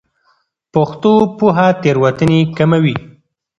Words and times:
پښتو 0.73 1.11
پوهه 1.37 1.67
تېروتنې 1.81 2.39
کموي. 2.57 2.95